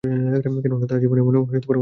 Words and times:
কেননা, 0.03 0.85
তাহার 0.87 1.01
জীবনে 1.01 1.19
এমন 1.19 1.33
অনেকবার 1.33 1.47
ঘটিয়াছে। 1.51 1.79